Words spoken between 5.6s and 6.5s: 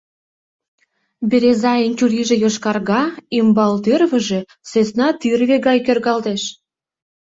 гай кӧргалтеш.